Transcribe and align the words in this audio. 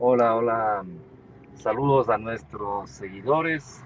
Hola, 0.00 0.36
hola. 0.36 0.84
Saludos 1.54 2.08
a 2.08 2.18
nuestros 2.18 2.88
seguidores. 2.88 3.82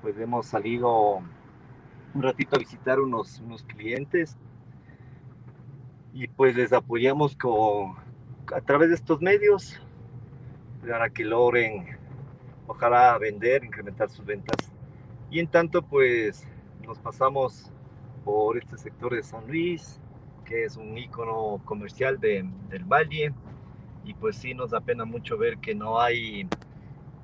Pues 0.00 0.18
hemos 0.18 0.46
salido 0.46 1.16
un 2.14 2.22
ratito 2.22 2.56
a 2.56 2.58
visitar 2.58 2.98
unos, 2.98 3.38
unos 3.40 3.62
clientes 3.64 4.38
y 6.14 6.28
pues 6.28 6.56
les 6.56 6.72
apoyamos 6.72 7.36
con, 7.36 7.96
a 8.54 8.62
través 8.62 8.88
de 8.88 8.94
estos 8.94 9.20
medios 9.20 9.78
para 10.80 11.10
que 11.10 11.26
logren, 11.26 11.98
ojalá 12.66 13.18
vender, 13.18 13.64
incrementar 13.64 14.08
sus 14.08 14.24
ventas. 14.24 14.72
Y 15.30 15.40
en 15.40 15.48
tanto, 15.48 15.82
pues 15.82 16.48
nos 16.86 16.98
pasamos 17.00 17.70
por 18.24 18.56
este 18.56 18.78
sector 18.78 19.14
de 19.14 19.22
San 19.22 19.46
Luis, 19.46 20.00
que 20.46 20.64
es 20.64 20.78
un 20.78 20.96
icono 20.96 21.60
comercial 21.66 22.18
de, 22.18 22.48
del 22.70 22.84
valle 22.84 23.34
y 24.08 24.14
pues 24.14 24.36
sí 24.36 24.54
nos 24.54 24.70
da 24.70 24.80
pena 24.80 25.04
mucho 25.04 25.36
ver 25.36 25.58
que 25.58 25.74
no 25.74 26.00
hay 26.00 26.48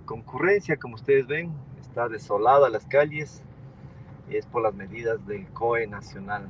concurrencia, 0.05 0.77
como 0.77 0.97
ustedes 0.97 1.27
ven, 1.27 1.51
está 1.80 2.11
desolada 2.11 2.69
las 2.69 2.84
calles, 2.84 3.42
es 4.29 4.45
por 4.45 4.62
las 4.62 4.75
medidas 4.75 5.27
del 5.27 5.48
COE 5.48 5.87
nacional. 5.87 6.47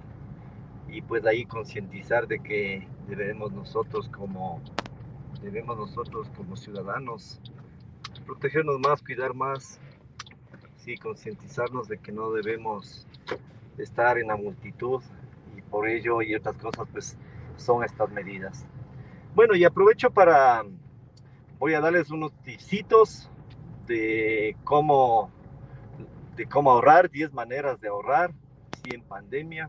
Y 0.89 1.03
pues 1.03 1.25
ahí 1.25 1.45
concientizar 1.45 2.27
de 2.27 2.41
que 2.41 2.89
debemos 3.07 3.53
nosotros 3.53 4.09
como 4.09 4.61
debemos 5.41 5.77
nosotros 5.77 6.29
como 6.37 6.57
ciudadanos 6.57 7.41
protegernos 8.27 8.81
más, 8.81 9.03
cuidar 9.03 9.35
más, 9.35 9.79
sí, 10.79 10.97
concientizarnos 10.97 11.87
de 11.87 11.99
que 11.99 12.11
no 12.11 12.33
debemos 12.33 13.07
estar 13.79 14.19
en 14.19 14.29
la 14.29 14.37
multitud 14.37 15.01
y 15.57 15.63
por 15.63 15.89
ello 15.89 16.23
y 16.23 16.35
otras 16.35 16.57
cosas 16.57 16.89
pues 16.91 17.17
son 17.57 17.85
estas 17.85 18.11
medidas. 18.11 18.67
Bueno, 19.35 19.57
y 19.57 19.65
aprovecho 19.65 20.13
para, 20.13 20.65
voy 21.59 21.75
a 21.75 21.81
darles 21.81 22.09
unos 22.11 22.33
tipsitos 22.45 23.29
de 23.85 24.57
cómo, 24.63 25.29
de 26.37 26.47
cómo 26.47 26.71
ahorrar, 26.71 27.11
10 27.11 27.33
maneras 27.33 27.81
de 27.81 27.89
ahorrar, 27.89 28.33
en 28.85 29.03
pandemia. 29.03 29.69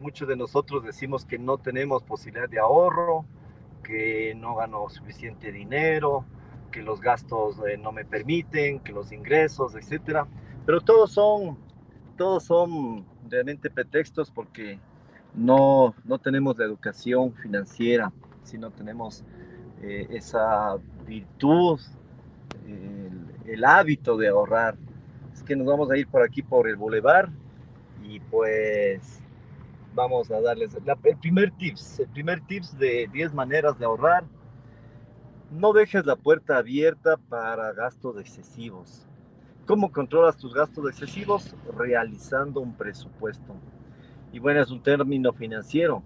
Muchos 0.00 0.26
de 0.26 0.34
nosotros 0.34 0.82
decimos 0.82 1.24
que 1.24 1.38
no 1.38 1.56
tenemos 1.56 2.02
posibilidad 2.02 2.48
de 2.48 2.58
ahorro, 2.58 3.24
que 3.84 4.34
no 4.34 4.56
gano 4.56 4.88
suficiente 4.88 5.52
dinero, 5.52 6.24
que 6.72 6.82
los 6.82 7.00
gastos 7.00 7.60
eh, 7.68 7.78
no 7.78 7.92
me 7.92 8.04
permiten, 8.04 8.80
que 8.80 8.90
los 8.90 9.12
ingresos, 9.12 9.76
etcétera. 9.76 10.26
Pero 10.64 10.80
todos 10.80 11.12
son, 11.12 11.58
todos 12.16 12.42
son 12.42 13.06
realmente 13.30 13.70
pretextos 13.70 14.32
porque 14.32 14.80
no, 15.32 15.94
no 16.04 16.18
tenemos 16.18 16.58
la 16.58 16.64
educación 16.64 17.32
financiera 17.34 18.10
si 18.46 18.58
no 18.58 18.70
tenemos 18.70 19.24
eh, 19.82 20.06
esa 20.10 20.76
virtud, 21.06 21.80
el, 23.46 23.64
hábito 23.64 24.16
de 24.16 24.28
ahorrar. 24.28 24.76
Es 25.32 25.42
que 25.42 25.56
nos 25.56 25.66
vamos 25.66 25.90
a 25.90 25.96
ir 25.96 26.06
por 26.08 26.22
aquí, 26.22 26.42
por 26.42 26.68
el 26.68 26.76
bulevar, 26.76 27.28
y 28.02 28.20
pues 28.20 29.20
vamos 29.94 30.30
a 30.30 30.40
darles 30.40 30.74
el 30.74 31.16
primer 31.18 31.50
tips, 31.52 32.00
el 32.00 32.08
primer 32.08 32.40
tips 32.46 32.78
de 32.78 33.08
10 33.12 33.34
maneras 33.34 33.78
de 33.78 33.84
ahorrar. 33.84 34.24
No 35.50 35.72
dejes 35.72 36.06
la 36.06 36.16
puerta 36.16 36.56
abierta 36.56 37.16
para 37.28 37.72
gastos 37.72 38.18
excesivos. 38.18 39.06
¿Cómo 39.66 39.92
controlas 39.92 40.36
tus 40.36 40.54
gastos 40.54 40.88
excesivos? 40.88 41.54
Realizando 41.76 42.60
un 42.60 42.74
presupuesto. 42.74 43.54
Y 44.32 44.38
bueno, 44.38 44.60
es 44.60 44.70
un 44.70 44.82
término 44.82 45.32
financiero 45.32 46.02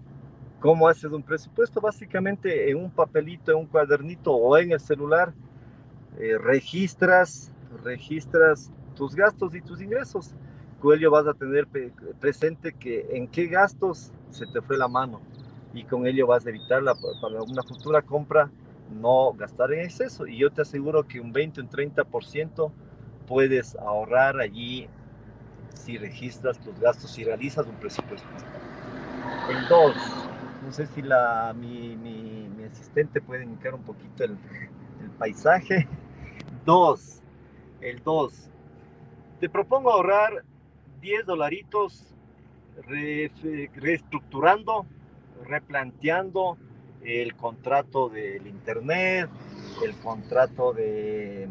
¿Cómo 0.61 0.87
haces 0.87 1.11
un 1.11 1.23
presupuesto? 1.23 1.81
Básicamente 1.81 2.69
en 2.69 2.77
un 2.77 2.91
papelito, 2.91 3.51
en 3.51 3.57
un 3.57 3.65
cuadernito 3.65 4.31
o 4.31 4.55
en 4.59 4.71
el 4.71 4.79
celular, 4.79 5.33
eh, 6.19 6.37
registras, 6.37 7.51
registras 7.83 8.71
tus 8.95 9.15
gastos 9.15 9.55
y 9.55 9.61
tus 9.61 9.81
ingresos. 9.81 10.35
Con 10.79 10.95
ello 10.95 11.09
vas 11.09 11.25
a 11.25 11.33
tener 11.33 11.67
presente 12.19 12.73
que 12.73 13.07
en 13.09 13.27
qué 13.27 13.47
gastos 13.47 14.11
se 14.29 14.45
te 14.45 14.61
fue 14.61 14.77
la 14.77 14.87
mano 14.87 15.19
y 15.73 15.83
con 15.83 16.05
ello 16.05 16.27
vas 16.27 16.45
a 16.45 16.49
evitar 16.49 16.83
la, 16.83 16.93
para 16.93 17.41
una 17.41 17.63
futura 17.63 18.03
compra 18.03 18.51
no 18.91 19.33
gastar 19.33 19.73
en 19.73 19.79
exceso. 19.79 20.27
Y 20.27 20.37
yo 20.37 20.51
te 20.51 20.61
aseguro 20.61 21.07
que 21.07 21.19
un 21.19 21.33
20, 21.33 21.59
un 21.61 21.69
30% 21.69 22.71
puedes 23.25 23.75
ahorrar 23.77 24.39
allí 24.39 24.87
si 25.73 25.97
registras 25.97 26.59
tus 26.59 26.79
gastos 26.79 27.17
y 27.17 27.23
realizas 27.23 27.65
un 27.65 27.75
presupuesto. 27.77 28.27
2 29.67 30.30
no 30.61 30.71
sé 30.71 30.87
si 30.87 31.01
la, 31.01 31.53
mi, 31.57 31.95
mi, 31.97 32.63
asistente 32.63 33.19
puede 33.21 33.43
indicar 33.43 33.73
un 33.73 33.83
poquito 33.83 34.23
el, 34.23 34.37
paisaje. 35.17 35.87
Dos, 36.65 37.21
el 37.81 38.03
dos. 38.03 38.49
Te 39.39 39.49
propongo 39.49 39.91
ahorrar 39.91 40.43
10 41.01 41.25
dolaritos 41.25 42.05
reestructurando, 43.75 44.85
replanteando 45.43 46.57
el 47.03 47.35
contrato 47.35 48.09
del 48.09 48.45
internet, 48.47 49.29
el 49.83 49.95
contrato 49.97 50.73
de, 50.73 51.49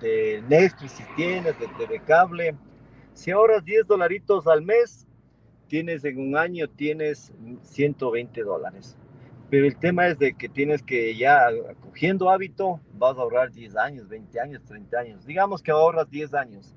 de 0.00 0.42
Netflix 0.48 0.92
si 0.92 1.04
tienes, 1.16 1.58
de 1.58 1.68
TV 1.78 2.00
cable. 2.00 2.56
Si 3.14 3.30
ahorras 3.30 3.64
10 3.64 3.86
dolaritos 3.86 4.46
al 4.46 4.62
mes, 4.62 5.06
tienes 5.72 6.04
en 6.04 6.18
un 6.18 6.36
año, 6.36 6.68
tienes 6.68 7.32
120 7.62 8.42
dólares. 8.42 8.94
Pero 9.48 9.64
el 9.64 9.74
tema 9.78 10.06
es 10.06 10.18
de 10.18 10.34
que 10.34 10.50
tienes 10.50 10.82
que 10.82 11.16
ya, 11.16 11.46
cogiendo 11.80 12.28
hábito, 12.28 12.78
vas 12.98 13.16
a 13.16 13.22
ahorrar 13.22 13.50
10 13.50 13.76
años, 13.76 14.06
20 14.06 14.38
años, 14.38 14.62
30 14.66 14.98
años. 14.98 15.24
Digamos 15.24 15.62
que 15.62 15.70
ahorras 15.70 16.10
10 16.10 16.34
años. 16.34 16.74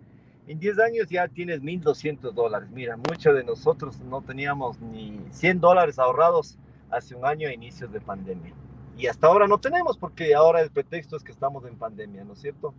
En 0.48 0.60
10 0.60 0.80
años 0.80 1.10
ya 1.10 1.28
tienes 1.28 1.62
1.200 1.62 2.32
dólares. 2.32 2.70
Mira, 2.72 2.96
muchos 2.96 3.36
de 3.36 3.44
nosotros 3.44 4.00
no 4.00 4.22
teníamos 4.22 4.80
ni 4.80 5.20
100 5.30 5.60
dólares 5.60 6.00
ahorrados 6.00 6.58
hace 6.90 7.16
un 7.16 7.26
año 7.26 7.50
a 7.50 7.54
inicios 7.54 7.92
de 7.92 8.00
pandemia. 8.00 8.54
Y 8.98 9.08
hasta 9.08 9.28
ahora 9.28 9.46
no 9.46 9.58
tenemos 9.58 9.98
porque 9.98 10.34
ahora 10.34 10.62
el 10.62 10.72
pretexto 10.72 11.18
es 11.18 11.24
que 11.26 11.34
estamos 11.34 11.66
en 11.66 11.76
pandemia, 11.76 12.24
¿no 12.24 12.32
es 12.32 12.40
cierto? 12.40 12.74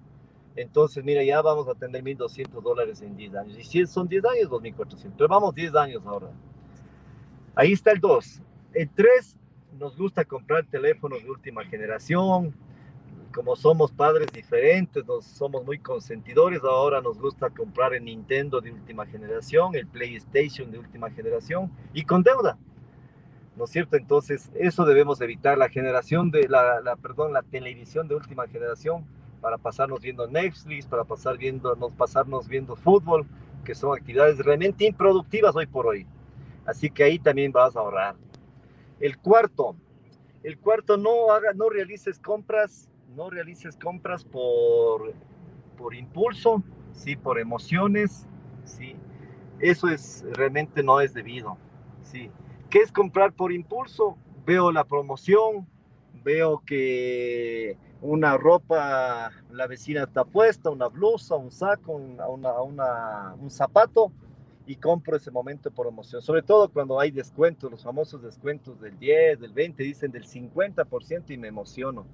Entonces, 0.56 1.04
mira, 1.04 1.22
ya 1.22 1.42
vamos 1.42 1.68
a 1.68 1.74
tener 1.74 2.02
1.200 2.02 2.62
dólares 2.62 3.02
en 3.02 3.14
10 3.14 3.34
años. 3.34 3.58
Y 3.58 3.64
si 3.64 3.86
son 3.86 4.08
10 4.08 4.24
años, 4.24 4.50
2.400. 4.50 5.12
Pero 5.16 5.28
vamos 5.28 5.54
10 5.54 5.74
años 5.74 6.02
ahora. 6.06 6.28
Ahí 7.54 7.72
está 7.72 7.92
el 7.92 8.00
2. 8.00 8.40
El 8.72 8.88
3, 8.88 9.36
nos 9.78 9.96
gusta 9.96 10.24
comprar 10.24 10.64
teléfonos 10.64 11.22
de 11.22 11.30
última 11.30 11.62
generación. 11.64 12.54
Como 13.34 13.54
somos 13.54 13.92
padres 13.92 14.28
diferentes, 14.32 15.04
nos 15.06 15.26
somos 15.26 15.62
muy 15.62 15.78
consentidores. 15.78 16.62
Ahora 16.64 17.02
nos 17.02 17.18
gusta 17.18 17.50
comprar 17.50 17.92
el 17.92 18.06
Nintendo 18.06 18.62
de 18.62 18.72
última 18.72 19.04
generación, 19.04 19.74
el 19.74 19.86
PlayStation 19.86 20.70
de 20.70 20.78
última 20.78 21.10
generación 21.10 21.70
y 21.92 22.02
con 22.04 22.22
deuda. 22.22 22.56
¿No 23.56 23.64
es 23.64 23.70
cierto? 23.70 23.96
Entonces, 23.96 24.50
eso 24.54 24.86
debemos 24.86 25.20
evitar. 25.20 25.58
La 25.58 25.68
generación 25.68 26.30
de 26.30 26.48
la, 26.48 26.80
la 26.80 26.96
perdón, 26.96 27.34
la 27.34 27.42
televisión 27.42 28.08
de 28.08 28.14
última 28.14 28.46
generación 28.46 29.06
para 29.40 29.58
pasarnos 29.58 30.00
viendo 30.00 30.26
Netflix, 30.26 30.86
para 30.86 31.04
pasar 31.04 31.36
viendo, 31.38 31.74
pasarnos 31.96 32.48
viendo 32.48 32.76
fútbol, 32.76 33.26
que 33.64 33.74
son 33.74 33.96
actividades 33.96 34.38
realmente 34.38 34.86
improductivas 34.86 35.54
hoy 35.56 35.66
por 35.66 35.86
hoy. 35.86 36.06
Así 36.64 36.90
que 36.90 37.04
ahí 37.04 37.18
también 37.18 37.52
vas 37.52 37.76
a 37.76 37.80
ahorrar. 37.80 38.16
El 39.00 39.18
cuarto, 39.18 39.76
el 40.42 40.58
cuarto, 40.58 40.96
no, 40.96 41.30
haga, 41.32 41.52
no 41.52 41.68
realices 41.68 42.18
compras, 42.18 42.88
no 43.14 43.30
realices 43.30 43.76
compras 43.76 44.24
por, 44.24 45.12
por 45.76 45.94
impulso, 45.94 46.62
sí, 46.92 47.16
por 47.16 47.38
emociones, 47.38 48.26
sí. 48.64 48.96
Eso 49.58 49.88
es 49.88 50.24
realmente 50.32 50.82
no 50.82 51.00
es 51.00 51.14
debido, 51.14 51.56
sí. 52.02 52.30
¿Qué 52.70 52.80
es 52.80 52.92
comprar 52.92 53.32
por 53.32 53.52
impulso? 53.52 54.16
Veo 54.44 54.70
la 54.72 54.84
promoción, 54.84 55.66
veo 56.24 56.62
que 56.64 57.76
una 58.02 58.36
ropa, 58.36 59.30
la 59.50 59.66
vecina 59.66 60.04
está 60.04 60.24
puesta, 60.24 60.70
una 60.70 60.88
blusa, 60.88 61.34
un 61.36 61.50
saco, 61.50 61.92
una, 61.92 63.32
un 63.34 63.50
zapato 63.50 64.12
y 64.66 64.76
compro 64.76 65.16
ese 65.16 65.30
momento 65.30 65.70
por 65.70 65.86
emoción. 65.86 66.20
Sobre 66.20 66.42
todo 66.42 66.68
cuando 66.68 66.98
hay 66.98 67.10
descuentos, 67.10 67.70
los 67.70 67.82
famosos 67.82 68.22
descuentos 68.22 68.80
del 68.80 68.98
10, 68.98 69.40
del 69.40 69.52
20, 69.52 69.82
dicen 69.82 70.10
del 70.10 70.26
50% 70.26 71.30
y 71.30 71.38
me 71.38 71.48
emociono. 71.48 72.04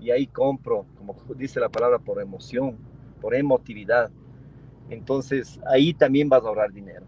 Y 0.00 0.10
ahí 0.10 0.26
compro, 0.26 0.86
como 0.98 1.14
dice 1.36 1.60
la 1.60 1.68
palabra, 1.68 1.98
por 1.98 2.20
emoción, 2.20 2.76
por 3.20 3.34
emotividad. 3.34 4.10
Entonces 4.88 5.60
ahí 5.66 5.94
también 5.94 6.28
vas 6.28 6.44
a 6.44 6.48
ahorrar 6.48 6.72
dinero. 6.72 7.06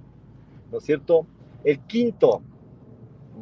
¿No 0.70 0.78
es 0.78 0.84
cierto? 0.84 1.26
El 1.64 1.80
quinto, 1.80 2.42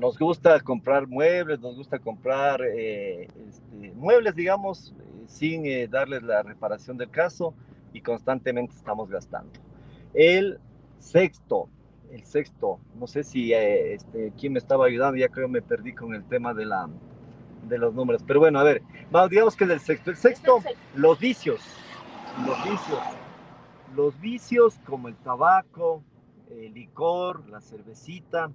nos 0.00 0.19
gusta 0.19 0.58
comprar 0.61 1.06
muebles, 1.06 1.61
nos 1.61 1.76
gusta 1.76 1.99
comprar 1.99 2.62
eh, 2.62 3.29
este, 3.49 3.93
muebles, 3.94 4.35
digamos, 4.35 4.94
eh, 4.99 5.25
sin 5.26 5.67
eh, 5.67 5.87
darles 5.87 6.23
la 6.23 6.43
reparación 6.43 6.97
del 6.97 7.11
caso 7.11 7.55
y 7.93 8.00
constantemente 8.00 8.75
estamos 8.75 9.11
gastando. 9.11 9.52
El 10.14 10.58
sexto, 10.99 11.69
el 12.11 12.25
sexto, 12.25 12.81
no 12.99 13.06
sé 13.06 13.23
si 13.23 13.52
este, 13.52 14.32
quién 14.38 14.55
me 14.55 14.58
estaba 14.58 14.87
ayudando, 14.87 15.19
ya 15.19 15.29
creo 15.29 15.49
me 15.49 15.61
perdí 15.61 15.93
con 15.93 16.14
el 16.14 16.25
tema 16.25 16.55
de 16.55 16.64
la, 16.64 16.88
de 17.69 17.79
los 17.79 17.94
números. 17.94 18.23
Pero 18.26 18.41
bueno, 18.41 18.58
a 18.58 18.64
ver, 18.64 18.82
vamos, 19.11 19.31
digamos 19.31 19.55
que 19.55 19.64
es 19.64 19.70
el 19.70 19.81
sexto. 19.81 20.11
El 20.11 20.17
sexto, 20.17 20.62
los 20.94 21.19
vicios. 21.19 21.61
Los 22.46 22.64
vicios. 22.64 23.00
Los 23.94 24.20
vicios 24.20 24.81
como 24.87 25.08
el 25.08 25.17
tabaco, 25.17 26.03
el 26.50 26.73
licor, 26.73 27.46
la 27.49 27.61
cervecita. 27.61 28.50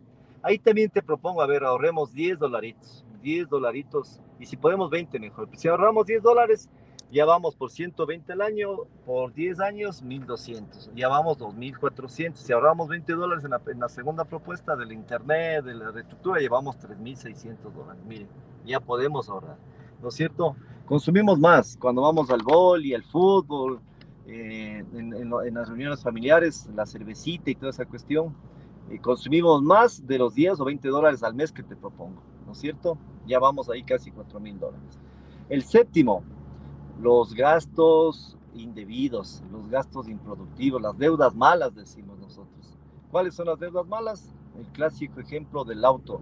Ahí 0.45 0.59
también 0.59 0.91
te 0.91 1.01
propongo, 1.01 1.41
a 1.41 1.47
ver, 1.47 1.63
ahorremos 1.63 2.13
10 2.13 2.37
dolaritos. 2.37 3.03
10 3.23 3.49
dolaritos. 3.49 4.21
Y 4.39 4.45
si 4.45 4.55
podemos 4.55 4.91
20 4.91 5.19
mejor. 5.19 5.49
Si 5.57 5.67
ahorramos 5.67 6.05
10 6.05 6.21
dólares, 6.21 6.69
ya 7.11 7.25
vamos 7.25 7.55
por 7.55 7.71
120 7.71 8.31
al 8.31 8.41
año, 8.41 8.69
por 9.07 9.33
10 9.33 9.59
años 9.59 10.03
1200, 10.03 10.91
ya 10.95 11.07
vamos 11.07 11.39
2400. 11.39 12.39
Si 12.39 12.53
ahorramos 12.53 12.87
20 12.89 13.13
dólares 13.13 13.43
en 13.43 13.51
la, 13.51 13.61
en 13.65 13.79
la 13.79 13.89
segunda 13.89 14.23
propuesta 14.23 14.75
del 14.75 14.91
internet, 14.91 15.65
de 15.65 15.73
la 15.73 15.89
reestructura, 15.89 16.39
llevamos 16.39 16.77
3600 16.77 17.73
dólares. 17.73 18.03
Miren, 18.05 18.27
ya 18.67 18.79
podemos 18.79 19.29
ahorrar, 19.29 19.57
¿no 19.99 20.09
es 20.09 20.13
cierto? 20.13 20.55
Consumimos 20.85 21.39
más 21.39 21.75
cuando 21.75 22.03
vamos 22.03 22.29
al 22.29 22.43
gol 22.43 22.85
y 22.85 22.93
al 22.93 23.03
fútbol, 23.03 23.79
eh, 24.27 24.83
en, 24.93 25.11
en, 25.13 25.53
las 25.55 25.69
reuniones 25.69 26.03
familiares, 26.03 26.69
la 26.75 26.85
cervecita 26.85 27.49
y 27.49 27.55
toda 27.55 27.71
esa 27.71 27.85
cuestión. 27.85 28.35
Y 28.89 28.99
consumimos 28.99 29.61
más 29.61 30.05
de 30.05 30.19
los 30.19 30.35
10 30.35 30.59
o 30.59 30.65
20 30.65 30.87
dólares 30.89 31.23
al 31.23 31.33
mes 31.33 31.51
que 31.51 31.63
te 31.63 31.75
propongo, 31.75 32.21
¿no 32.45 32.51
es 32.51 32.59
cierto? 32.59 32.97
Ya 33.25 33.39
vamos 33.39 33.69
ahí 33.69 33.83
casi 33.83 34.11
4 34.11 34.39
mil 34.39 34.59
dólares. 34.59 34.99
El 35.49 35.63
séptimo, 35.63 36.23
los 37.01 37.33
gastos 37.33 38.37
indebidos, 38.53 39.43
los 39.51 39.69
gastos 39.69 40.07
improductivos, 40.07 40.81
las 40.81 40.97
deudas 40.97 41.35
malas, 41.35 41.75
decimos 41.75 42.17
nosotros. 42.19 42.77
¿Cuáles 43.11 43.35
son 43.35 43.47
las 43.47 43.59
deudas 43.59 43.87
malas? 43.87 44.31
El 44.57 44.65
clásico 44.67 45.19
ejemplo 45.19 45.63
del 45.63 45.83
auto. 45.83 46.21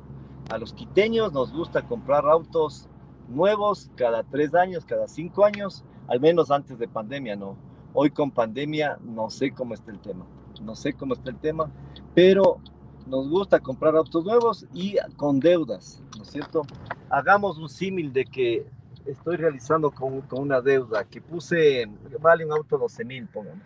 A 0.49 0.57
los 0.57 0.73
quiteños 0.73 1.31
nos 1.31 1.53
gusta 1.53 1.87
comprar 1.87 2.25
autos 2.25 2.87
nuevos 3.29 3.89
cada 3.95 4.23
tres 4.23 4.53
años, 4.53 4.85
cada 4.85 5.07
cinco 5.07 5.45
años, 5.45 5.83
al 6.07 6.19
menos 6.19 6.51
antes 6.51 6.77
de 6.77 6.87
pandemia, 6.87 7.35
¿no? 7.35 7.55
Hoy 7.93 8.09
con 8.09 8.31
pandemia 8.31 8.97
no 9.03 9.29
sé 9.29 9.51
cómo 9.51 9.73
está 9.73 9.91
el 9.91 9.99
tema, 9.99 10.25
no 10.61 10.75
sé 10.75 10.93
cómo 10.93 11.13
está 11.13 11.29
el 11.29 11.37
tema, 11.37 11.71
pero 12.13 12.59
nos 13.05 13.27
gusta 13.29 13.59
comprar 13.59 13.95
autos 13.95 14.23
nuevos 14.23 14.65
y 14.73 14.97
con 15.17 15.39
deudas, 15.39 16.01
¿no 16.17 16.23
es 16.23 16.29
cierto? 16.29 16.61
Hagamos 17.09 17.57
un 17.57 17.69
símil 17.69 18.13
de 18.13 18.25
que 18.25 18.65
estoy 19.05 19.37
realizando 19.37 19.91
con, 19.91 20.23
una 20.31 20.61
deuda 20.61 21.03
que 21.03 21.21
puse, 21.21 21.85
vale 22.19 22.45
un 22.45 22.53
auto 22.53 22.77
12 22.77 23.05
mil, 23.05 23.27
pongamos, 23.27 23.63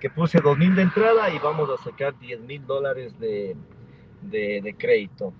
que 0.00 0.10
puse 0.10 0.40
2 0.40 0.58
mil 0.58 0.74
de 0.74 0.82
entrada 0.82 1.32
y 1.32 1.38
vamos 1.38 1.68
a 1.70 1.82
sacar 1.82 2.18
10 2.18 2.40
mil 2.40 2.66
dólares 2.66 3.18
de, 3.18 3.56
de, 4.22 4.60
de, 4.62 4.74
crédito. 4.74 5.32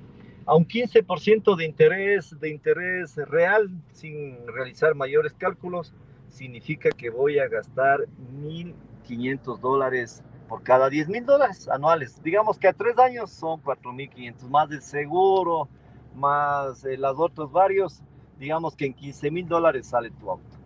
A 0.46 0.54
un 0.54 0.66
15% 0.66 1.56
de 1.56 1.64
interés, 1.64 2.38
de 2.38 2.50
interés 2.50 3.16
real, 3.16 3.70
sin 3.92 4.46
realizar 4.46 4.94
mayores 4.94 5.32
cálculos, 5.32 5.92
significa 6.28 6.90
que 6.90 7.10
voy 7.10 7.38
a 7.38 7.48
gastar 7.48 8.06
1.500 8.42 9.58
dólares 9.60 10.22
por 10.50 10.64
cada 10.64 10.90
10 10.90 11.08
mil 11.08 11.24
dólares 11.24 11.68
anuales. 11.68 12.20
Digamos 12.24 12.58
que 12.58 12.66
a 12.66 12.72
tres 12.72 12.98
años 12.98 13.30
son 13.30 13.62
4.500, 13.62 14.48
más 14.48 14.68
del 14.68 14.82
seguro, 14.82 15.68
más 16.16 16.84
eh, 16.84 16.96
los 16.98 17.20
otros 17.20 17.52
varios, 17.52 18.02
digamos 18.36 18.74
que 18.74 18.86
en 18.86 18.94
15 18.94 19.30
mil 19.30 19.46
dólares 19.46 19.86
sale 19.86 20.10
tu 20.10 20.28
auto, 20.28 20.56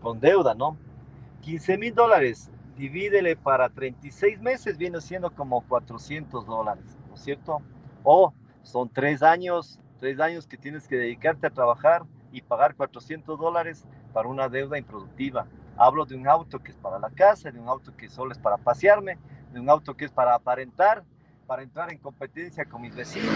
con 0.00 0.18
deuda, 0.20 0.54
¿no? 0.54 0.78
15 1.42 1.76
mil 1.76 1.94
dólares, 1.94 2.50
divídele 2.78 3.36
para 3.36 3.68
36 3.68 4.40
meses, 4.40 4.78
viene 4.78 5.02
siendo 5.02 5.30
como 5.30 5.60
400 5.68 6.46
dólares, 6.46 6.96
¿no 7.06 7.14
es 7.14 7.20
cierto? 7.20 7.60
O 8.04 8.32
son 8.62 8.88
tres 8.88 9.22
años, 9.22 9.78
tres 10.00 10.18
años 10.18 10.46
que 10.46 10.56
tienes 10.56 10.88
que 10.88 10.96
dedicarte 10.96 11.46
a 11.46 11.50
trabajar 11.50 12.04
y 12.32 12.40
pagar 12.40 12.74
400 12.74 13.38
dólares 13.38 13.84
para 14.14 14.28
una 14.28 14.48
deuda 14.48 14.78
improductiva. 14.78 15.46
Hablo 15.78 16.06
de 16.06 16.16
un 16.16 16.26
auto 16.26 16.58
que 16.58 16.70
es 16.70 16.76
para 16.76 16.98
la 16.98 17.10
casa, 17.10 17.50
de 17.50 17.60
un 17.60 17.68
auto 17.68 17.94
que 17.96 18.08
solo 18.08 18.32
es 18.32 18.38
para 18.38 18.56
pasearme, 18.56 19.18
de 19.52 19.60
un 19.60 19.68
auto 19.68 19.94
que 19.94 20.06
es 20.06 20.10
para 20.10 20.34
aparentar, 20.34 21.04
para 21.46 21.62
entrar 21.62 21.92
en 21.92 21.98
competencia 21.98 22.64
con 22.64 22.82
mis 22.82 22.94
vecinos, 22.94 23.34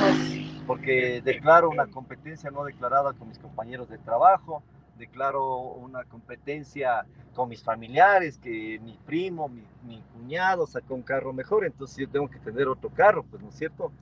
porque 0.66 1.20
declaro 1.22 1.68
una 1.68 1.86
competencia 1.86 2.50
no 2.50 2.64
declarada 2.64 3.12
con 3.12 3.28
mis 3.28 3.38
compañeros 3.38 3.88
de 3.88 3.98
trabajo, 3.98 4.62
declaro 4.96 5.58
una 5.58 6.04
competencia 6.04 7.06
con 7.34 7.48
mis 7.48 7.62
familiares, 7.62 8.38
que 8.38 8.80
mi 8.82 8.98
primo, 9.06 9.48
mi, 9.48 9.62
mi, 9.84 10.02
cuñado 10.12 10.66
sacó 10.66 10.94
un 10.94 11.02
carro 11.02 11.32
mejor, 11.32 11.64
entonces 11.64 11.96
yo 11.96 12.08
tengo 12.08 12.28
que 12.28 12.38
tener 12.38 12.68
otro 12.68 12.90
carro, 12.90 13.24
pues 13.24 13.42
no 13.42 13.48
es 13.48 13.54
cierto. 13.54 13.92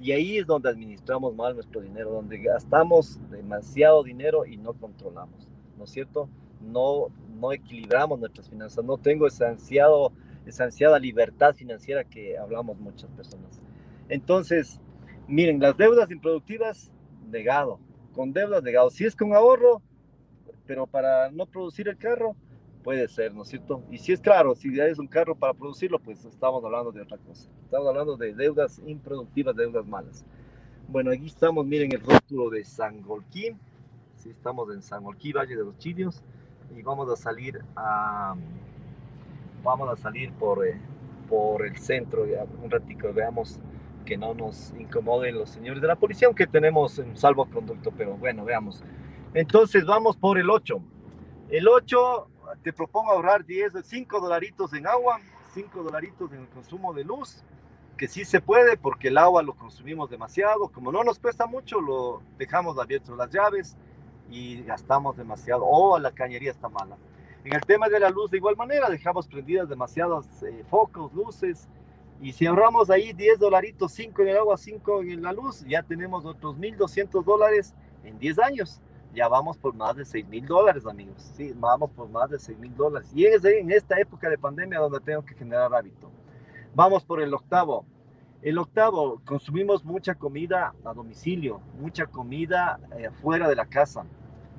Y 0.00 0.12
ahí 0.12 0.38
es 0.38 0.46
donde 0.46 0.68
administramos 0.68 1.34
mal 1.34 1.54
nuestro 1.54 1.80
dinero, 1.80 2.10
donde 2.10 2.38
gastamos 2.38 3.20
demasiado 3.30 4.02
dinero 4.02 4.46
y 4.46 4.56
no 4.56 4.72
controlamos, 4.72 5.46
¿no 5.76 5.84
es 5.84 5.90
cierto? 5.90 6.28
No, 6.62 7.08
no 7.40 7.52
equilibramos 7.52 8.18
nuestras 8.18 8.48
finanzas, 8.48 8.84
no 8.84 8.98
tengo 8.98 9.26
ese 9.26 9.44
ansiado 9.44 10.12
esa 10.46 10.64
ansiada 10.64 10.98
libertad 10.98 11.54
financiera 11.54 12.04
que 12.04 12.36
hablamos 12.36 12.78
muchas 12.78 13.10
personas. 13.10 13.60
Entonces, 14.08 14.80
miren, 15.28 15.60
las 15.60 15.76
deudas 15.76 16.10
improductivas, 16.10 16.90
negado. 17.30 17.78
Con 18.12 18.32
deudas, 18.32 18.62
negado. 18.62 18.90
Si 18.90 19.04
es 19.04 19.16
con 19.16 19.34
ahorro, 19.34 19.80
pero 20.66 20.86
para 20.86 21.30
no 21.30 21.46
producir 21.46 21.88
el 21.88 21.96
carro, 21.96 22.36
puede 22.82 23.08
ser, 23.08 23.34
¿no 23.34 23.42
es 23.42 23.48
cierto? 23.48 23.82
Y 23.90 23.98
si 23.98 24.12
es 24.12 24.20
claro, 24.20 24.54
si 24.54 24.68
es 24.80 24.98
un 24.98 25.06
carro 25.06 25.34
para 25.34 25.54
producirlo, 25.54 25.98
pues 25.98 26.24
estamos 26.24 26.64
hablando 26.64 26.92
de 26.92 27.02
otra 27.02 27.18
cosa. 27.18 27.48
Estamos 27.64 27.88
hablando 27.88 28.16
de 28.16 28.34
deudas 28.34 28.82
improductivas, 28.86 29.56
deudas 29.56 29.86
malas. 29.86 30.24
Bueno, 30.88 31.10
aquí 31.10 31.26
estamos, 31.26 31.64
miren 31.64 31.92
el 31.92 32.00
rótulo 32.00 32.50
de 32.50 32.64
Sangolquí. 32.64 33.52
Sí, 34.16 34.30
estamos 34.30 34.72
en 34.74 34.82
Sangolquí, 34.82 35.32
Valle 35.32 35.56
de 35.56 35.64
los 35.64 35.78
Chilios. 35.78 36.22
Y 36.76 36.82
vamos 36.82 37.10
a 37.10 37.16
salir 37.16 37.62
a 37.76 38.34
vamos 39.62 39.88
a 39.88 39.96
salir 39.96 40.32
por, 40.32 40.66
eh, 40.66 40.80
por 41.28 41.64
el 41.64 41.76
centro, 41.78 42.26
ya, 42.26 42.44
un 42.62 42.70
ratito, 42.70 43.12
veamos 43.12 43.60
que 44.04 44.16
no 44.16 44.34
nos 44.34 44.72
incomoden 44.78 45.36
los 45.36 45.50
señores 45.50 45.80
de 45.80 45.88
la 45.88 45.96
policía, 45.96 46.26
aunque 46.26 46.46
tenemos 46.46 46.98
un 46.98 47.16
salvoconducto, 47.16 47.92
pero 47.92 48.16
bueno, 48.16 48.44
veamos. 48.44 48.82
Entonces 49.32 49.86
vamos 49.86 50.16
por 50.16 50.38
el 50.38 50.50
8. 50.50 50.82
El 51.50 51.68
8, 51.68 52.28
te 52.62 52.72
propongo 52.72 53.12
ahorrar 53.12 53.44
10, 53.44 53.74
5 53.84 54.20
dolaritos 54.20 54.72
en 54.74 54.86
agua, 54.86 55.20
5 55.54 55.82
dolaritos 55.82 56.32
en 56.32 56.40
el 56.40 56.48
consumo 56.48 56.92
de 56.92 57.04
luz, 57.04 57.44
que 57.96 58.08
sí 58.08 58.24
se 58.24 58.40
puede 58.40 58.76
porque 58.76 59.08
el 59.08 59.18
agua 59.18 59.42
lo 59.42 59.54
consumimos 59.54 60.10
demasiado, 60.10 60.68
como 60.68 60.90
no 60.90 61.04
nos 61.04 61.18
cuesta 61.18 61.46
mucho, 61.46 61.80
lo 61.80 62.22
dejamos 62.36 62.78
abiertas 62.78 63.16
las 63.16 63.30
llaves 63.30 63.76
y 64.32 64.62
gastamos 64.62 65.16
demasiado, 65.16 65.64
o 65.64 65.98
la 65.98 66.10
cañería 66.10 66.50
está 66.50 66.68
mala. 66.68 66.96
En 67.44 67.54
el 67.54 67.60
tema 67.62 67.88
de 67.88 68.00
la 68.00 68.10
luz, 68.10 68.30
de 68.30 68.38
igual 68.38 68.56
manera, 68.56 68.88
dejamos 68.88 69.26
prendidas 69.26 69.68
demasiados 69.68 70.26
eh, 70.42 70.64
focos, 70.68 71.12
luces, 71.12 71.68
y 72.22 72.32
si 72.32 72.46
ahorramos 72.46 72.88
ahí 72.88 73.12
10 73.12 73.40
dolaritos, 73.40 73.90
5 73.92 74.22
en 74.22 74.28
el 74.28 74.36
agua, 74.36 74.56
5 74.56 75.02
en 75.02 75.22
la 75.22 75.32
luz, 75.32 75.64
ya 75.66 75.82
tenemos 75.82 76.24
otros 76.24 76.56
1.200 76.56 77.24
dólares 77.24 77.74
en 78.04 78.16
10 78.16 78.38
años. 78.38 78.80
Ya 79.12 79.26
vamos 79.28 79.58
por 79.58 79.74
más 79.74 79.96
de 79.96 80.04
6 80.04 80.28
mil 80.28 80.46
dólares, 80.46 80.86
amigos. 80.86 81.20
Sí, 81.36 81.52
vamos 81.56 81.90
por 81.90 82.08
más 82.08 82.30
de 82.30 82.38
6 82.38 82.58
mil 82.58 82.74
dólares. 82.76 83.10
Y 83.12 83.26
es 83.26 83.44
en 83.44 83.72
esta 83.72 83.98
época 83.98 84.30
de 84.30 84.38
pandemia 84.38 84.78
donde 84.78 85.00
tengo 85.00 85.24
que 85.24 85.34
generar 85.34 85.74
hábito. 85.74 86.10
Vamos 86.74 87.04
por 87.04 87.20
el 87.20 87.34
octavo. 87.34 87.84
El 88.40 88.56
octavo, 88.56 89.20
consumimos 89.24 89.84
mucha 89.84 90.14
comida 90.14 90.74
a 90.84 90.94
domicilio, 90.94 91.60
mucha 91.78 92.06
comida 92.06 92.78
eh, 92.96 93.10
fuera 93.20 93.48
de 93.48 93.56
la 93.56 93.66
casa. 93.66 94.06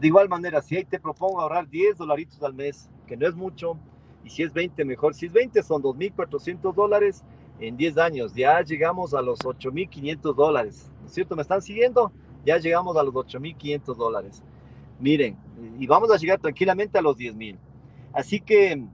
De 0.04 0.08
igual 0.08 0.28
manera, 0.28 0.62
si 0.62 0.76
ahí 0.76 0.84
te 0.84 1.00
propongo 1.00 1.40
ahorrar 1.40 1.70
10 1.70 1.96
dolaritos 1.96 2.44
al 2.44 2.54
mes, 2.54 2.90
que 3.08 3.16
no 3.16 3.26
es 3.26 3.36
mucho, 3.36 3.78
y 4.26 4.30
si 4.30 4.44
es 4.44 4.52
20 4.52 4.84
mejor, 4.84 5.14
si 5.14 5.28
es 5.28 5.32
20 5.32 5.64
son 5.64 5.82
2.400 5.82 6.74
dólares 6.74 7.24
en 7.62 7.78
10 7.78 7.98
años, 7.98 8.34
ya 8.34 8.62
llegamos 8.64 9.14
a 9.14 9.22
los 9.22 9.40
8.500 9.40 10.36
dólares, 10.36 10.92
¿no 11.00 11.08
es 11.08 11.14
cierto? 11.14 11.38
¿Me 11.38 11.42
están 11.42 11.62
siguiendo? 11.62 12.12
Ya 12.44 12.58
llegamos 12.58 12.98
a 12.98 13.04
los 13.04 13.14
8.500 13.14 13.96
dólares. 13.96 14.44
Miren, 15.00 15.38
y 15.80 15.88
vamos 15.88 16.12
a 16.12 16.18
llegar 16.18 16.38
tranquilamente 16.38 16.98
a 16.98 17.02
los 17.02 17.16
10.000. 17.16 17.58
Así 18.12 18.42
que 18.42 18.86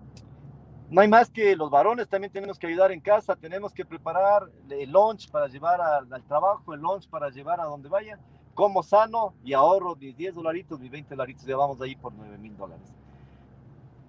no 0.91 1.01
hay 1.01 1.07
más 1.07 1.31
que 1.31 1.55
los 1.55 1.71
varones 1.71 2.07
también 2.07 2.31
tenemos 2.31 2.59
que 2.59 2.67
ayudar 2.67 2.91
en 2.91 3.01
casa, 3.01 3.35
tenemos 3.35 3.73
que 3.73 3.83
preparar 3.83 4.43
el 4.69 4.91
lunch 4.91 5.31
para 5.31 5.47
llevar 5.47 5.81
al, 5.81 6.13
al 6.13 6.23
trabajo, 6.25 6.71
el 6.75 6.81
lunch 6.81 7.09
para 7.09 7.31
llevar 7.31 7.59
a 7.59 7.63
donde 7.63 7.89
vaya 7.89 8.19
como 8.59 8.83
sano 8.83 9.33
y 9.41 9.53
ahorro 9.53 9.95
mis 9.95 10.17
10 10.17 10.35
dolaritos, 10.35 10.81
mis 10.81 10.91
20 10.91 11.15
dolaritos, 11.15 11.45
ya 11.45 11.55
vamos 11.55 11.79
ahí 11.79 11.95
por 11.95 12.11
9 12.11 12.37
mil 12.37 12.57
dólares. 12.57 12.93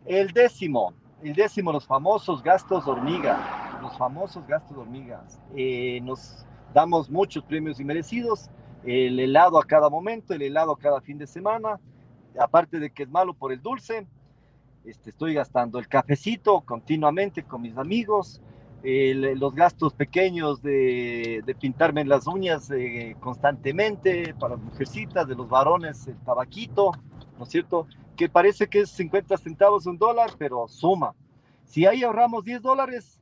El 0.05 0.33
décimo, 0.33 0.93
el 1.23 1.37
décimo, 1.37 1.71
los 1.71 1.87
famosos 1.87 2.43
gastos 2.43 2.89
hormiga, 2.89 3.79
los 3.81 3.97
famosos 3.97 4.45
gastos 4.49 4.77
hormigas. 4.77 5.41
Eh, 5.55 6.01
nos 6.03 6.45
damos 6.75 7.09
muchos 7.09 7.45
premios 7.45 7.79
inmerecidos, 7.79 8.51
el 8.83 9.21
helado 9.21 9.57
a 9.57 9.63
cada 9.63 9.89
momento, 9.89 10.35
el 10.35 10.43
helado 10.43 10.75
cada 10.75 11.01
fin 11.01 11.17
de 11.17 11.29
semana, 11.29 11.79
aparte 12.37 12.81
de 12.81 12.91
que 12.91 13.05
es 13.05 13.09
malo 13.09 13.35
por 13.35 13.53
el 13.53 13.63
dulce, 13.63 14.09
este, 14.85 15.11
estoy 15.11 15.35
gastando 15.35 15.79
el 15.79 15.87
cafecito 15.87 16.63
continuamente 16.63 17.45
con 17.45 17.63
mis 17.63 17.77
amigos, 17.77 18.43
los 18.83 19.55
gastos 19.55 19.93
pequeños 19.93 20.63
de, 20.63 21.43
de, 21.45 21.55
pintarme 21.55 22.05
las 22.05 22.27
uñas 22.27 22.71
eh, 22.71 23.15
constantemente 23.21 24.35
para 24.35 24.55
las 24.55 24.65
mujercitas, 24.65 25.29
de 25.29 25.35
los 25.35 25.49
varones 25.49 26.07
el 26.07 26.17
tabaquito, 26.21 26.93
¿no 27.39 27.45
es 27.45 27.51
cierto? 27.51 27.87
Que 28.17 28.29
parece 28.29 28.69
que 28.69 28.81
es 28.81 28.91
50 28.91 29.37
centavos 29.37 29.87
un 29.87 29.99
dólar, 29.99 30.31
pero 30.39 30.67
suma. 30.69 31.15
Si 31.65 31.87
ahí 31.87 32.03
ahorramos 32.03 32.45
10 32.45 32.63
dólares 32.63 33.21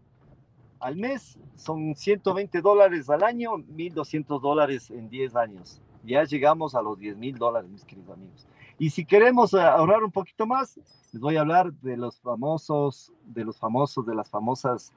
al 0.81 0.97
mes, 0.97 1.39
son 1.57 1.95
120 1.95 2.61
dólares 2.61 3.11
al 3.11 3.25
año, 3.25 3.57
1.200 3.59 4.41
dólares 4.41 4.91
en 4.91 5.09
10 5.09 5.37
años. 5.37 5.83
Ya 6.05 6.23
llegamos 6.25 6.75
a 6.75 6.83
los 6.83 6.99
10 6.99 7.17
mil 7.17 7.37
dólares, 7.37 7.69
mis 7.69 7.85
queridos 7.85 8.11
amigos. 8.11 8.47
Y 8.79 8.91
si 8.91 9.05
queremos 9.05 9.53
eh, 9.55 9.61
ahorrar 9.61 10.05
un 10.05 10.13
poquito 10.13 10.47
más, 10.47 10.79
les 11.13 11.21
voy 11.21 11.37
a 11.37 11.41
hablar 11.41 11.73
de 11.73 11.97
los 11.97 12.21
famosos, 12.21 13.13
de 13.25 13.45
los 13.45 13.59
famosos, 13.59 14.07
de 14.07 14.15
las 14.15 14.31
famosas 14.31 14.93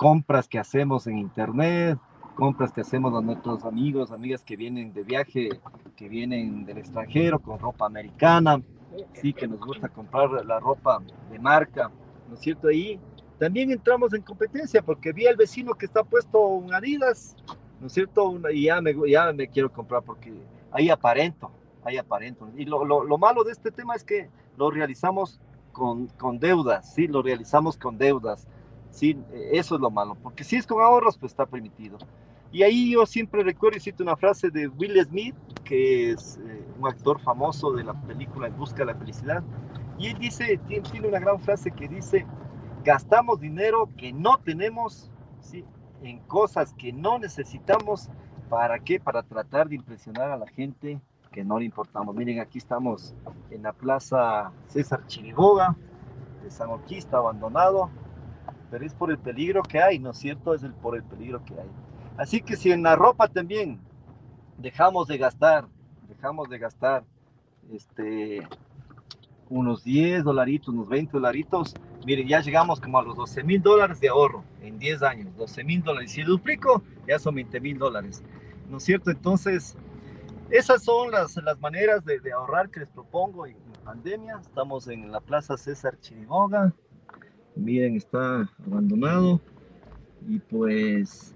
compras 0.00 0.48
que 0.48 0.58
hacemos 0.58 1.06
en 1.06 1.18
internet, 1.18 1.98
compras 2.34 2.72
que 2.72 2.80
hacemos 2.80 3.12
a 3.12 3.20
nuestros 3.20 3.64
amigos, 3.64 4.10
amigas 4.10 4.42
que 4.42 4.56
vienen 4.56 4.94
de 4.94 5.02
viaje, 5.02 5.50
que 5.94 6.08
vienen 6.08 6.64
del 6.64 6.78
extranjero 6.78 7.38
con 7.38 7.58
ropa 7.58 7.84
americana, 7.84 8.62
sí, 9.12 9.34
que 9.34 9.46
nos 9.46 9.60
gusta 9.60 9.90
comprar 9.90 10.30
la 10.46 10.58
ropa 10.58 11.02
de 11.30 11.38
marca, 11.38 11.90
¿no 12.30 12.34
es 12.34 12.40
cierto? 12.40 12.68
Ahí 12.68 12.98
también 13.38 13.70
entramos 13.72 14.14
en 14.14 14.22
competencia 14.22 14.80
porque 14.80 15.12
vi 15.12 15.26
al 15.26 15.36
vecino 15.36 15.74
que 15.74 15.84
está 15.84 16.02
puesto 16.02 16.46
un 16.46 16.72
Adidas, 16.72 17.36
¿no 17.78 17.88
es 17.88 17.92
cierto? 17.92 18.40
Y 18.50 18.64
ya 18.64 18.80
me, 18.80 18.94
ya 19.06 19.30
me 19.34 19.48
quiero 19.48 19.70
comprar 19.70 20.02
porque 20.02 20.32
ahí 20.72 20.88
aparento, 20.88 21.50
ahí 21.84 21.98
aparento. 21.98 22.48
Y 22.56 22.64
lo, 22.64 22.86
lo, 22.86 23.04
lo 23.04 23.18
malo 23.18 23.44
de 23.44 23.52
este 23.52 23.70
tema 23.70 23.96
es 23.96 24.04
que 24.04 24.30
lo 24.56 24.70
realizamos 24.70 25.42
con, 25.72 26.06
con 26.16 26.38
deudas, 26.38 26.94
sí, 26.94 27.06
lo 27.06 27.20
realizamos 27.20 27.76
con 27.76 27.98
deudas 27.98 28.48
Sí, 28.90 29.16
eso 29.52 29.76
es 29.76 29.80
lo 29.80 29.90
malo, 29.90 30.16
porque 30.22 30.44
si 30.44 30.56
es 30.56 30.66
con 30.66 30.82
ahorros, 30.82 31.16
pues 31.16 31.32
está 31.32 31.46
permitido. 31.46 31.98
Y 32.52 32.64
ahí 32.64 32.92
yo 32.92 33.06
siempre 33.06 33.44
recuerdo 33.44 33.78
y 33.78 33.80
cito 33.80 34.02
una 34.02 34.16
frase 34.16 34.50
de 34.50 34.66
Will 34.66 35.00
Smith, 35.04 35.36
que 35.62 36.10
es 36.10 36.38
eh, 36.44 36.64
un 36.78 36.88
actor 36.88 37.20
famoso 37.20 37.72
de 37.72 37.84
la 37.84 37.94
película 37.94 38.48
En 38.48 38.56
Busca 38.56 38.78
de 38.78 38.86
la 38.86 38.96
Felicidad. 38.96 39.42
Y 39.98 40.08
él 40.08 40.18
dice, 40.18 40.58
tiene, 40.66 41.06
una 41.06 41.20
gran 41.20 41.38
frase 41.38 41.70
que 41.70 41.86
dice, 41.86 42.26
gastamos 42.84 43.40
dinero 43.40 43.88
que 43.96 44.12
no 44.12 44.38
tenemos, 44.38 45.10
¿sí? 45.40 45.64
En 46.02 46.18
cosas 46.20 46.74
que 46.74 46.92
no 46.92 47.18
necesitamos. 47.18 48.08
¿Para 48.48 48.80
qué? 48.80 48.98
Para 48.98 49.22
tratar 49.22 49.68
de 49.68 49.76
impresionar 49.76 50.32
a 50.32 50.36
la 50.36 50.48
gente 50.48 51.00
que 51.30 51.44
no 51.44 51.60
le 51.60 51.66
importamos. 51.66 52.16
Miren, 52.16 52.40
aquí 52.40 52.58
estamos 52.58 53.14
en 53.50 53.62
la 53.62 53.72
Plaza 53.72 54.50
César 54.66 55.06
Chiriboga 55.06 55.76
de 56.42 56.50
San 56.50 56.68
Orquista, 56.70 57.18
abandonado 57.18 57.90
pero 58.70 58.84
es 58.84 58.94
por 58.94 59.10
el 59.10 59.18
peligro 59.18 59.62
que 59.62 59.80
hay, 59.80 59.98
¿no 59.98 60.10
es 60.10 60.18
cierto? 60.18 60.54
Es 60.54 60.62
por 60.82 60.96
el 60.96 61.02
peligro 61.02 61.44
que 61.44 61.54
hay. 61.54 61.68
Así 62.16 62.40
que 62.40 62.56
si 62.56 62.70
en 62.70 62.82
la 62.82 62.96
ropa 62.96 63.28
también 63.28 63.80
dejamos 64.58 65.08
de 65.08 65.18
gastar, 65.18 65.66
dejamos 66.08 66.48
de 66.48 66.58
gastar 66.58 67.04
este, 67.72 68.46
unos 69.48 69.82
10 69.84 70.24
dolaritos, 70.24 70.68
unos 70.68 70.88
20 70.88 71.12
dolaritos, 71.12 71.74
miren, 72.04 72.28
ya 72.28 72.40
llegamos 72.40 72.80
como 72.80 72.98
a 72.98 73.02
los 73.02 73.16
12 73.16 73.42
mil 73.42 73.62
dólares 73.62 74.00
de 74.00 74.08
ahorro 74.08 74.44
en 74.62 74.78
10 74.78 75.02
años, 75.02 75.36
12 75.36 75.64
mil 75.64 75.82
dólares. 75.82 76.12
Si 76.12 76.22
duplico, 76.22 76.82
ya 77.06 77.18
son 77.18 77.34
20 77.34 77.60
mil 77.60 77.78
dólares, 77.78 78.22
¿no 78.68 78.78
es 78.78 78.84
cierto? 78.84 79.10
Entonces, 79.10 79.76
esas 80.50 80.82
son 80.82 81.10
las, 81.10 81.36
las 81.36 81.58
maneras 81.60 82.04
de, 82.04 82.20
ahorrar 82.32 82.70
que 82.70 82.80
les 82.80 82.88
propongo 82.88 83.46
en 83.46 83.56
pandemia. 83.84 84.38
Estamos 84.40 84.88
en 84.88 85.10
la 85.10 85.20
Plaza 85.20 85.56
César 85.56 85.98
Chiriboga, 86.00 86.72
miren 87.60 87.96
está 87.96 88.48
abandonado. 88.66 89.40
Y 90.28 90.38
pues 90.38 91.34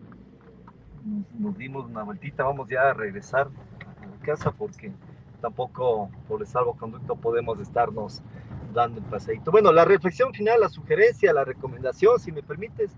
nos, 1.38 1.56
dimos 1.56 1.86
una 1.86 2.02
vueltita 2.02 2.44
vamos 2.44 2.68
ya 2.68 2.90
a 2.90 2.94
regresar 2.94 3.48
a 4.00 4.06
la 4.06 4.18
casa 4.24 4.50
porque 4.50 4.92
tampoco 5.40 6.10
por 6.28 6.40
el 6.40 6.46
salvoconducto 6.46 7.16
podemos 7.16 7.60
estarnos 7.60 8.22
dando 8.72 9.00
el 9.00 9.06
paseito 9.06 9.50
bueno 9.50 9.72
la 9.72 9.84
reflexión 9.84 10.32
final 10.32 10.60
la 10.60 10.68
sugerencia 10.68 11.32
la 11.32 11.44
recomendación 11.44 12.18
si 12.18 12.32
me 12.32 12.42
permites 12.42 12.92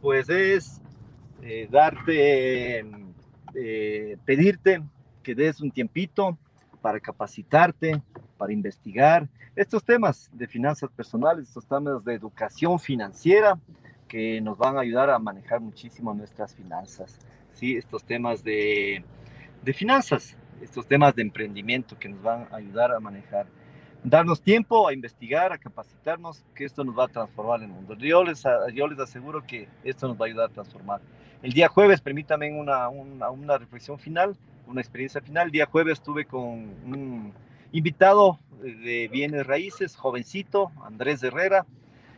pues 0.00 0.28
es 0.28 0.80
eh, 1.42 1.68
darte 1.70 2.84
eh, 3.54 4.16
pedirte 4.24 4.82
que 5.22 5.34
des 5.34 5.60
un 5.60 5.70
tiempito 5.70 6.36
para 6.88 7.00
capacitarte 7.00 8.00
para 8.38 8.50
investigar 8.50 9.28
estos 9.54 9.84
temas 9.84 10.30
de 10.32 10.46
finanzas 10.46 10.90
personales, 10.90 11.48
estos 11.48 11.66
temas 11.66 12.02
de 12.02 12.14
educación 12.14 12.80
financiera 12.80 13.58
que 14.08 14.40
nos 14.40 14.56
van 14.56 14.78
a 14.78 14.80
ayudar 14.80 15.10
a 15.10 15.18
manejar 15.18 15.60
muchísimo 15.60 16.14
nuestras 16.14 16.54
finanzas. 16.54 17.18
¿sí? 17.52 17.76
Estos 17.76 18.04
temas 18.04 18.42
de, 18.42 19.04
de 19.62 19.72
finanzas, 19.74 20.34
estos 20.62 20.86
temas 20.86 21.14
de 21.14 21.20
emprendimiento 21.20 21.98
que 21.98 22.08
nos 22.08 22.22
van 22.22 22.48
a 22.50 22.56
ayudar 22.56 22.90
a 22.92 23.00
manejar. 23.00 23.44
Darnos 24.02 24.40
tiempo 24.40 24.88
a 24.88 24.94
investigar, 24.94 25.52
a 25.52 25.58
capacitarnos, 25.58 26.42
que 26.54 26.64
esto 26.64 26.84
nos 26.84 26.98
va 26.98 27.04
a 27.04 27.08
transformar 27.08 27.60
el 27.60 27.68
mundo. 27.68 27.96
Yo 27.96 28.24
les, 28.24 28.42
yo 28.72 28.88
les 28.88 28.98
aseguro 28.98 29.44
que 29.46 29.68
esto 29.84 30.08
nos 30.08 30.18
va 30.18 30.24
a 30.24 30.28
ayudar 30.28 30.48
a 30.48 30.52
transformar. 30.54 31.02
El 31.42 31.52
día 31.52 31.68
jueves, 31.68 32.00
permítanme 32.00 32.50
una, 32.58 32.88
una, 32.88 33.28
una 33.28 33.58
reflexión 33.58 33.98
final, 33.98 34.38
una 34.68 34.80
experiencia 34.80 35.20
final. 35.20 35.50
Día 35.50 35.66
jueves 35.66 35.94
estuve 35.94 36.24
con 36.24 36.42
un 36.42 37.32
invitado 37.72 38.38
de 38.60 39.08
bienes 39.08 39.46
raíces, 39.46 39.96
jovencito, 39.96 40.72
Andrés 40.82 41.22
Herrera, 41.22 41.66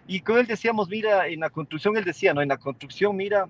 y 0.07 0.21
con 0.21 0.38
él 0.38 0.47
decíamos, 0.47 0.88
mira, 0.88 1.28
en 1.28 1.40
la 1.40 1.50
construcción, 1.50 1.97
él 1.97 2.04
decía, 2.04 2.35
no, 2.35 2.42
en 2.42 2.49
la 2.49 2.57
construcción, 2.57 3.14
mira, 3.16 3.47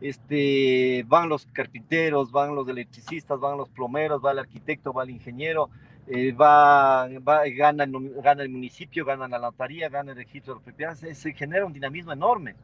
este, 0.00 1.04
van 1.08 1.28
los 1.28 1.46
carpinteros, 1.46 2.30
van 2.30 2.54
los 2.54 2.68
electricistas, 2.68 3.40
van 3.40 3.56
los 3.58 3.68
plomeros, 3.70 4.24
va 4.24 4.32
el 4.32 4.38
arquitecto, 4.38 4.92
va 4.92 5.04
el 5.04 5.10
ingeniero, 5.10 5.70
eh, 6.06 6.32
va, 6.32 7.08
va 7.26 7.48
gana, 7.48 7.86
gana, 8.22 8.42
el 8.42 8.50
municipio, 8.50 9.04
gana 9.04 9.26
la 9.26 9.38
notaría, 9.38 9.88
gana 9.88 10.12
el 10.12 10.18
registro 10.18 10.54
de 10.54 10.60
propiedades, 10.60 11.18
se 11.18 11.32
genera 11.32 11.66
un 11.66 11.72
dinamismo 11.72 12.12
enorme 12.12 12.54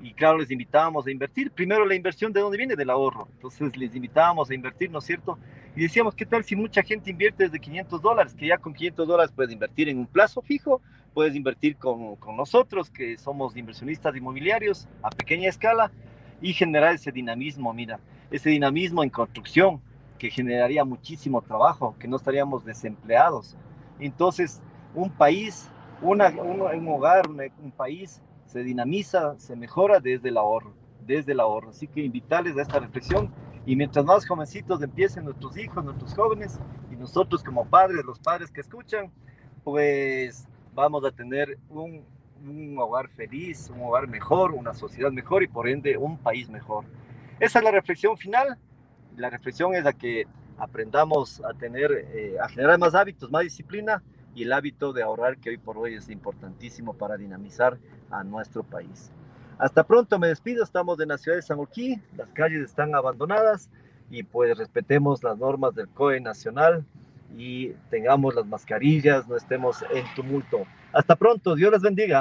y 0.00 0.12
claro, 0.12 0.38
les 0.38 0.50
invitábamos 0.50 1.06
a 1.06 1.10
invertir. 1.10 1.50
Primero 1.50 1.86
la 1.86 1.94
inversión 1.94 2.32
de 2.32 2.40
dónde 2.40 2.58
viene, 2.58 2.76
del 2.76 2.90
ahorro. 2.90 3.28
Entonces 3.32 3.76
les 3.76 3.94
invitábamos 3.94 4.50
a 4.50 4.54
invertir, 4.54 4.90
¿no 4.90 4.98
es 4.98 5.04
cierto? 5.04 5.38
Y 5.74 5.82
decíamos, 5.82 6.14
¿qué 6.14 6.26
tal 6.26 6.44
si 6.44 6.56
mucha 6.56 6.82
gente 6.82 7.10
invierte 7.10 7.44
desde 7.44 7.60
500 7.60 8.00
dólares? 8.00 8.34
Que 8.34 8.46
ya 8.46 8.58
con 8.58 8.74
500 8.74 9.06
dólares 9.06 9.32
puedes 9.34 9.52
invertir 9.52 9.88
en 9.88 9.98
un 9.98 10.06
plazo 10.06 10.42
fijo, 10.42 10.80
puedes 11.14 11.34
invertir 11.34 11.76
con, 11.76 12.16
con 12.16 12.36
nosotros, 12.36 12.90
que 12.90 13.18
somos 13.18 13.56
inversionistas 13.56 14.14
inmobiliarios 14.16 14.88
a 15.02 15.10
pequeña 15.10 15.48
escala, 15.48 15.90
y 16.40 16.52
generar 16.52 16.94
ese 16.94 17.12
dinamismo, 17.12 17.72
mira, 17.72 17.98
ese 18.30 18.50
dinamismo 18.50 19.02
en 19.02 19.10
construcción, 19.10 19.80
que 20.18 20.30
generaría 20.30 20.84
muchísimo 20.84 21.42
trabajo, 21.42 21.94
que 21.98 22.08
no 22.08 22.16
estaríamos 22.16 22.64
desempleados. 22.64 23.56
Entonces, 23.98 24.62
un 24.94 25.10
país, 25.10 25.70
una, 26.00 26.28
un, 26.28 26.60
un 26.60 26.88
hogar, 26.88 27.28
un, 27.28 27.40
un 27.62 27.70
país 27.70 28.22
se 28.46 28.62
dinamiza, 28.62 29.38
se 29.38 29.56
mejora 29.56 30.00
desde 30.00 30.28
el 30.28 30.36
ahorro, 30.36 30.72
desde 31.04 31.32
el 31.32 31.40
ahorro. 31.40 31.70
Así 31.70 31.86
que 31.86 32.00
invitarles 32.02 32.56
a 32.56 32.62
esta 32.62 32.78
reflexión 32.78 33.30
y 33.66 33.74
mientras 33.76 34.04
más 34.04 34.26
jovencitos 34.26 34.80
empiecen 34.82 35.24
nuestros 35.24 35.56
hijos, 35.58 35.84
nuestros 35.84 36.14
jóvenes 36.14 36.58
y 36.90 36.96
nosotros 36.96 37.42
como 37.42 37.66
padres, 37.66 38.04
los 38.04 38.18
padres 38.18 38.50
que 38.50 38.60
escuchan, 38.60 39.10
pues 39.64 40.46
vamos 40.74 41.04
a 41.04 41.10
tener 41.10 41.58
un, 41.68 42.04
hogar 42.78 43.08
feliz, 43.08 43.70
un 43.74 43.82
hogar 43.82 44.06
mejor, 44.06 44.52
una 44.52 44.72
sociedad 44.72 45.10
mejor 45.10 45.42
y 45.42 45.48
por 45.48 45.68
ende 45.68 45.96
un 45.96 46.16
país 46.18 46.48
mejor. 46.48 46.84
Esa 47.40 47.58
es 47.58 47.64
la 47.64 47.72
reflexión 47.72 48.16
final. 48.16 48.56
La 49.16 49.30
reflexión 49.30 49.74
es 49.74 49.84
a 49.84 49.92
que 49.92 50.26
aprendamos 50.58 51.42
a 51.44 51.52
tener, 51.54 51.90
eh, 51.92 52.36
a 52.40 52.48
generar 52.48 52.78
más 52.78 52.94
hábitos, 52.94 53.30
más 53.30 53.42
disciplina 53.42 54.02
y 54.36 54.42
el 54.42 54.52
hábito 54.52 54.92
de 54.92 55.02
ahorrar 55.02 55.38
que 55.38 55.50
hoy 55.50 55.56
por 55.56 55.78
hoy 55.78 55.94
es 55.94 56.10
importantísimo 56.10 56.92
para 56.92 57.16
dinamizar 57.16 57.78
a 58.10 58.22
nuestro 58.22 58.62
país. 58.62 59.10
Hasta 59.58 59.82
pronto, 59.82 60.18
me 60.18 60.28
despido, 60.28 60.62
estamos 60.62 61.00
en 61.00 61.08
la 61.08 61.16
ciudad 61.16 61.38
de 61.38 61.42
San 61.42 61.56
Joaquín, 61.56 62.02
las 62.18 62.28
calles 62.34 62.60
están 62.60 62.94
abandonadas 62.94 63.70
y 64.10 64.22
pues 64.22 64.56
respetemos 64.58 65.24
las 65.24 65.38
normas 65.38 65.74
del 65.74 65.88
COE 65.88 66.20
nacional 66.20 66.84
y 67.34 67.70
tengamos 67.90 68.34
las 68.34 68.46
mascarillas, 68.46 69.26
no 69.26 69.36
estemos 69.36 69.82
en 69.90 70.04
tumulto. 70.14 70.66
Hasta 70.92 71.16
pronto, 71.16 71.54
Dios 71.54 71.72
les 71.72 71.80
bendiga. 71.80 72.14